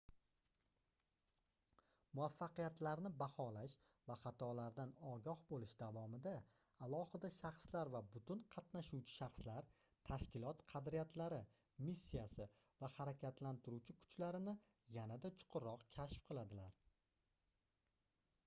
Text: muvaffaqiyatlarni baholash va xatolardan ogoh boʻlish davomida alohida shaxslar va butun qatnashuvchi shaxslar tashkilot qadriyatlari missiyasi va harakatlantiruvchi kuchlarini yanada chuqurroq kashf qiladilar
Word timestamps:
muvaffaqiyatlarni 2.19 3.09
baholash 3.19 3.75
va 4.11 4.15
xatolardan 4.21 4.93
ogoh 5.09 5.43
boʻlish 5.51 5.73
davomida 5.81 6.33
alohida 6.87 7.31
shaxslar 7.37 7.91
va 7.97 8.01
butun 8.15 8.41
qatnashuvchi 8.57 9.15
shaxslar 9.19 9.69
tashkilot 10.13 10.65
qadriyatlari 10.73 11.41
missiyasi 11.91 12.49
va 12.83 12.91
harakatlantiruvchi 12.97 13.99
kuchlarini 14.01 14.57
yanada 14.99 15.35
chuqurroq 15.43 15.87
kashf 16.01 16.25
qiladilar 16.31 16.81